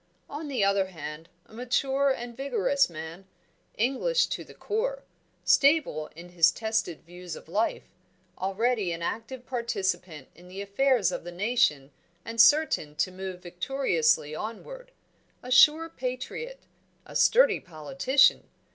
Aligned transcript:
On 0.27 0.47
the 0.47 0.63
other 0.63 0.87
hand, 0.87 1.29
a 1.45 1.53
mature 1.53 2.09
and 2.09 2.35
vigorous 2.35 2.89
man, 2.89 3.27
English 3.75 4.25
to 4.29 4.43
the 4.43 4.55
core, 4.55 5.03
stable 5.45 6.07
in 6.15 6.29
his 6.29 6.49
tested 6.51 7.03
views 7.03 7.35
of 7.35 7.47
life, 7.47 7.83
already 8.39 8.91
an 8.91 9.03
active 9.03 9.45
participant 9.45 10.27
in 10.33 10.47
the 10.47 10.59
affairs 10.59 11.11
of 11.11 11.23
the 11.23 11.31
nation 11.31 11.91
and 12.25 12.41
certain 12.41 12.95
to 12.95 13.11
move 13.11 13.43
victoriously 13.43 14.33
onward; 14.33 14.89
a 15.43 15.51
sure 15.51 15.87
patriot, 15.87 16.61
a 17.05 17.15
sturdy 17.15 17.59
politician. 17.59 18.49